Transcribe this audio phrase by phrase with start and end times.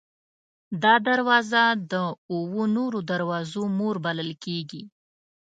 [0.83, 1.93] دا دروازه د
[2.33, 4.83] اوو نورو دروازو مور بلل کېږي.